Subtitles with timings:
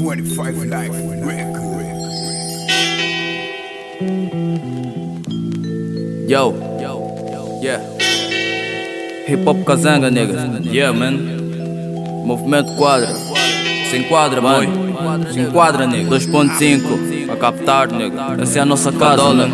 [0.00, 1.60] 25 Life Record.
[6.26, 6.54] Yo,
[7.60, 7.80] yeah.
[9.26, 10.64] Hip hop kazanga, nigga.
[10.64, 11.16] Yeah, man.
[12.24, 13.12] Movimento quadra.
[13.90, 14.66] Se enquadra, boy.
[15.32, 16.08] Se enquadra, nigga.
[16.08, 17.30] 2.5.
[17.30, 18.38] A captar, nigga.
[18.40, 19.50] Essa é a nossa casa, né?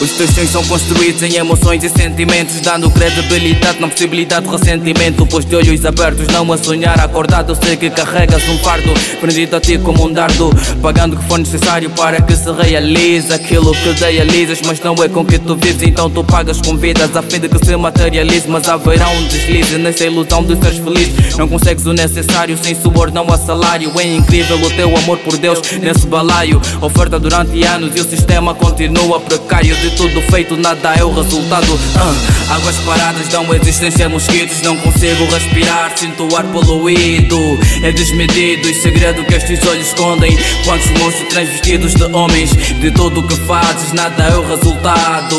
[0.00, 5.26] Os teus sonhos são construídos em emoções e sentimentos Dando credibilidade na possibilidade de ressentimento.
[5.26, 9.56] Pois de olhos abertos, não a sonhar acordado Eu sei que carregas um fardo Prendido
[9.56, 10.50] a ti como um dardo
[10.82, 15.08] Pagando o que for necessário para que se realize Aquilo que idealizas, mas não é
[15.08, 18.48] com que tu vives Então tu pagas com vidas a fim de que se materialize.
[18.48, 21.36] Mas haverá um deslize nessa ilusão de seres feliz.
[21.36, 23.92] Não consegues o necessário, sem suor não há salário.
[23.98, 26.60] É incrível o teu amor por Deus nesse balaio.
[26.80, 31.74] Oferta durante anos e o sistema continua precário de tudo feito, nada é o resultado.
[31.74, 34.62] Uh, águas paradas dão existência a mosquitos.
[34.62, 37.36] Não consigo respirar, sinto o ar poluído.
[37.82, 40.34] É desmedido e segredo que estes olhos escondem.
[40.64, 42.50] Quantos monstros transvestidos de homens?
[42.80, 45.36] De tudo que fazes, nada é o resultado.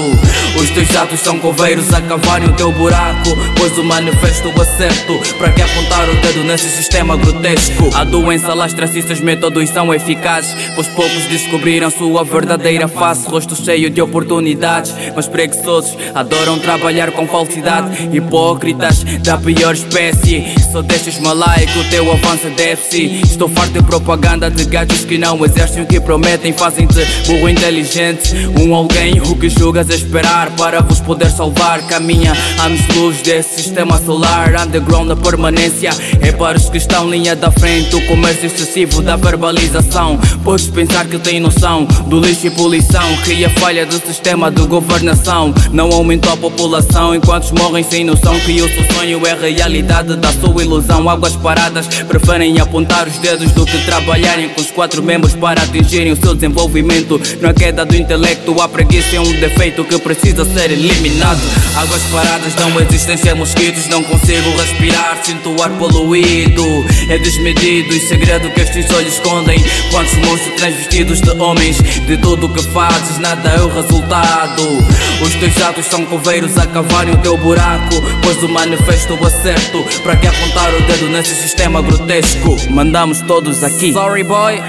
[0.61, 3.36] Os teus atos são coveiros a cavarem o teu buraco.
[3.58, 5.20] Pois o manifesto acerto.
[5.39, 7.89] Para que apontar o dedo nesse sistema grotesco?
[7.95, 10.55] A doença lastra se esses métodos são eficazes.
[10.75, 13.27] Pois poucos descobriram sua verdadeira face.
[13.27, 18.09] Rosto cheio de oportunidades oportunidades, mas preguiçosos adoram trabalhar com falsidade.
[18.11, 23.22] Hipócritas da pior espécie, só deixas malaico, o teu avanço deve-se.
[23.23, 28.33] Estou farto de propaganda de gajos que não exercem o que prometem, fazem-te burro inteligente.
[28.59, 31.81] Um alguém o que julgas esperar para vos poder salvar.
[31.88, 37.52] Caminha anos-luz desse sistema solar, underground a permanência é para os que estão linha da
[37.52, 37.95] frente.
[37.95, 43.45] O comércio excessivo da verbalização, podes pensar que tem noção do lixo e poluição, que
[43.45, 45.54] a falha do sistema sistema de governação.
[45.72, 47.14] Não aumentou a população.
[47.14, 51.08] Enquanto morrem sem noção Que o seu sonho é realidade da sua ilusão.
[51.08, 56.12] Águas paradas preferem apontar os dedos Do que trabalharem com os quatro membros Para atingirem
[56.12, 57.22] o seu desenvolvimento.
[57.40, 61.42] Na queda do intelecto A preguiça é um defeito que precisa ser eliminado.
[61.76, 66.64] Águas paradas dão existência mosquitos Não consigo respirar, sinto o ar poluído.
[67.11, 69.64] É desmedido e segredo que estes olhos escondem.
[69.92, 71.78] Quantos monstros transvestidos de homens?
[72.08, 74.14] De tudo o que fazes, nada é o resultado
[75.21, 79.83] os teus atos são coveiros a cavarem o teu buraco Pois o manifesto acerto.
[80.02, 82.58] Para que apontar o dedo nesse sistema grotesco?
[82.71, 83.93] Mandamos todos aqui.
[83.93, 84.59] Sorry boy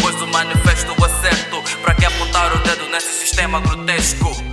[0.00, 4.49] Pois o manifesto acerto, para que apontar o dedo nesse sistema grotesco?